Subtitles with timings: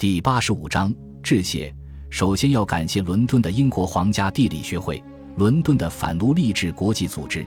[0.00, 0.90] 第八十五章
[1.22, 1.70] 致谢。
[2.08, 5.04] 首先要感谢伦敦的英国皇家地理学会、
[5.36, 7.44] 伦敦的反奴隶制国际组织、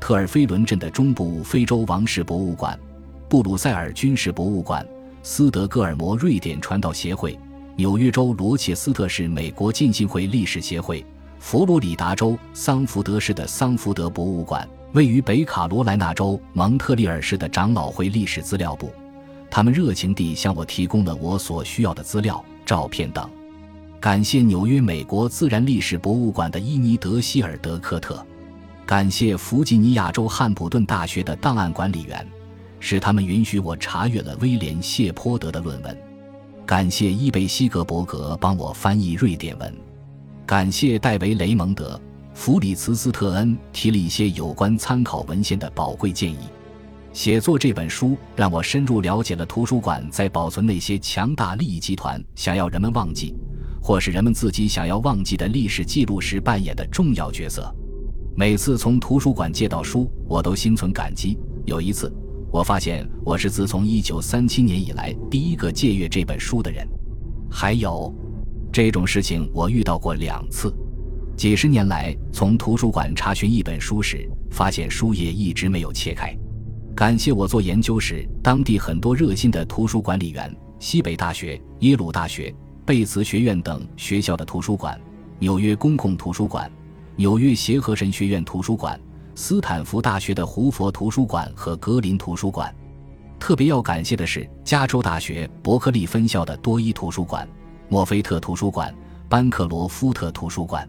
[0.00, 2.80] 特尔菲伦镇的中部非洲王室博物馆、
[3.28, 4.82] 布鲁塞尔军事博物馆、
[5.22, 7.38] 斯德哥尔摩瑞典传道协会、
[7.76, 11.04] 纽约州罗切斯特市美国浸信会历史协会、
[11.38, 18.90] 佛罗里达州桑福德市的桑福德博物馆、位于北卡罗来纳州蒙特利尔市的长老会历史资料部，
[19.50, 23.28] 他们热情地向我提供了我所需要的资料、照片等。
[23.98, 28.24] 感谢纽约美国自然历史博物馆的伊尼德希尔德科特，
[28.86, 32.26] 感谢弗吉尼亚州汉普顿大学的档案管理员，
[32.78, 35.94] 使他们允许我查阅了威廉谢泼德的论文。
[36.64, 39.74] 感谢伊贝西格伯格帮我翻译瑞典文。
[40.46, 42.00] 感谢戴维雷蒙德
[42.32, 46.38] 弗里茨斯特恩提了一些有关参考文献的宝贵建议。
[47.12, 53.34] 写作这本书让我深入了解了图书馆在保存那些强大利益集团想要人们忘记。
[53.82, 57.74] 或是人们自己想要忘记的历史记录时扮演的重要角色。
[58.36, 61.38] 每次从图书馆借到书，我都心存感激。
[61.64, 62.12] 有一次，
[62.52, 66.86] 我发现我是自从1937年以来第一个借阅这本书的人。
[67.50, 68.14] 还有，
[68.70, 70.70] 这种事情我遇到过两次。
[71.34, 76.36] 几十年来，从图书馆查询一本书时，发现书页一直没有切开。
[77.00, 82.54] 感谢我做研究时当地很多热心的图书管理员，西北大学、耶鲁大学。
[82.84, 85.00] 贝茨学院等学校的图书馆，
[85.38, 86.70] 纽约公共图书馆、
[87.16, 89.00] 纽约协和神学院图书馆、
[89.34, 92.70] 斯坦福大学的胡佛图书馆和格林图书馆。
[93.38, 97.48] 特别要感谢的是，加州大学伯克利分校的多伊图书馆、
[97.88, 98.94] 墨菲特图书馆、
[99.26, 100.86] 班克罗夫特图书馆。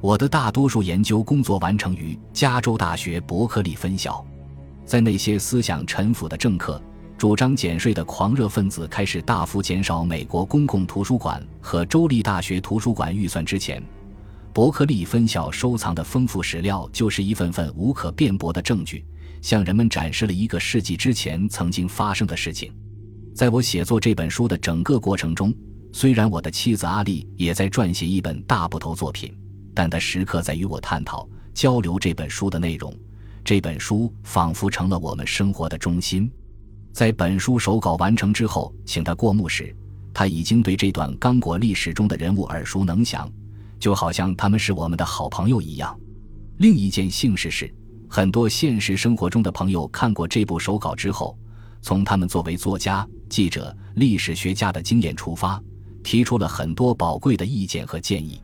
[0.00, 4.24] 我的大多数研究工作完成于加州大学伯克利分校，
[4.90, 6.82] 在那些思想陈腐的政客。
[7.16, 13.80] 主张减税的狂热分子开始大幅减少美国公共图书馆和州立大学图书馆预算之前，
[14.52, 19.04] 伯克利分校收藏的丰富史料就是一份份无可辩驳的证据，
[19.40, 22.72] 向人们展示了一个世纪之前曾经发生的事情。
[23.32, 25.54] 在我写作这本书的整个过程中，
[25.92, 29.32] 虽然我的妻子阿丽也在撰写一本大部头作品，
[29.72, 32.92] 但她时刻在与我探讨、交流这本书的内容。
[33.44, 36.30] 这本书仿佛成了我们生活的中心。
[36.92, 39.74] 在本书手稿完成之后，请他过目时，
[40.12, 43.30] 他已经对这段刚果历史中的人物耳熟能详，
[43.78, 45.98] 就好像他们是我们的好朋友一样。
[46.58, 47.72] 另一件幸事是，
[48.08, 51.38] 很多现实生活中的朋友看过这部手稿之后，
[51.80, 55.62] 从他们作为作家、记者、历史学家的经验出发，
[56.02, 58.40] 提出了很多宝贵的意见和建议。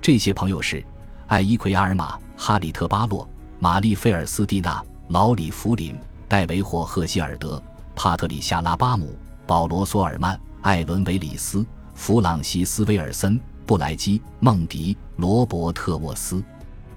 [0.00, 0.84] 这些朋友是
[1.26, 3.28] 艾伊奎阿尔玛、哈里特巴洛、
[3.60, 5.98] 玛丽菲尔斯蒂娜、劳里弗林、
[6.28, 7.60] 戴维霍赫希尔德。
[7.96, 16.40] 帕特里夏·拉巴姆、保罗·索尔曼、艾伦·维里斯、弗朗西斯·威尔森、布莱基、孟迪、罗伯特·沃斯。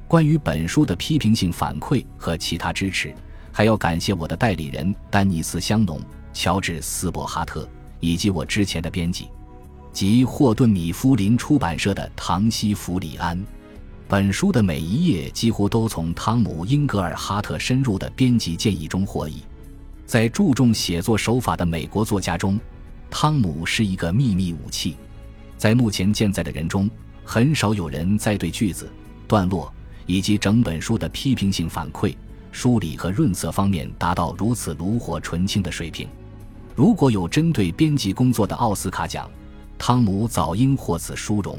[0.07, 3.11] 关于本书的批评性反馈和其他支持，
[3.51, 5.99] 还要感谢我的代理人丹尼斯·香农、
[6.31, 7.67] 乔治·斯伯哈特
[7.99, 9.29] 以及我之前的编辑，
[9.91, 13.43] 及霍顿·米夫林出版社的唐西·弗里安。
[14.11, 19.41] 本书的每一页几乎都从汤姆·英格尔哈特深入的编辑建议中获益。
[20.05, 22.59] 在注重写作手法的美国作家中，
[23.09, 24.97] 汤姆是一个秘密武器。
[25.55, 26.89] 在目前健在的人中，
[27.23, 28.91] 很少有人在对句子、
[29.29, 29.73] 段落
[30.05, 32.13] 以及整本书的批评性反馈、
[32.51, 36.05] 梳理和润色方面达到如此炉火纯青的水平。
[36.75, 39.31] 如果有针对编辑工作的奥斯卡奖，
[39.77, 41.57] 汤姆早应获此殊荣。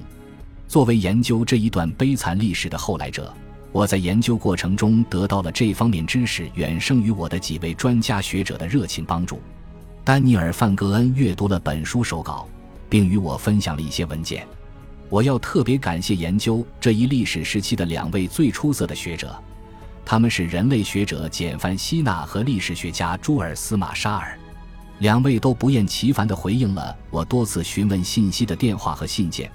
[0.73, 3.31] 作为研究这一段悲惨历史的后来者。
[3.73, 9.39] 我在研究过程中得到了这方面知识远胜于我的几位专家学者的热情帮助。
[10.03, 12.49] 丹尼尔·范格恩阅读了本书手稿，
[12.89, 14.47] 并与我分享了一些文件。
[15.11, 19.39] 我要特别感谢研究这一历史时期的两位最出色的学者，
[20.07, 24.39] 他们是人类学者简·凡希纳和历史学家朱尔斯·马沙尔。
[25.01, 29.53] 两位都不厌其烦地回应了我多次询问信息的电话和信件，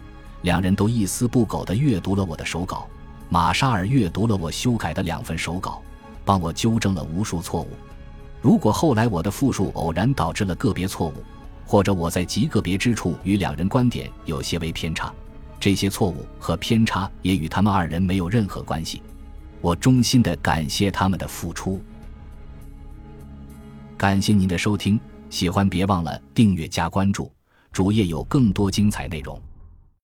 [0.48, 2.88] 两人都一丝不苟地阅读了我的手稿。
[3.28, 5.82] 马沙尔阅读了我修改的两份手稿，
[6.24, 7.68] 帮我纠正了无数错误。
[8.42, 11.16] 如果后来我的复述偶然导致了个别错误，
[11.66, 15.14] 或者我在极个别之处与两人观点有些微偏差，
[15.60, 19.02] 这些错误和偏差也与他们二人没有任何关系。
[19.60, 21.82] 我衷心的感谢他们的付出。
[23.98, 24.98] 感谢您的收听，
[25.30, 27.30] 喜欢别忘了订阅加关注，
[27.74, 29.38] 主页有更多精彩内容。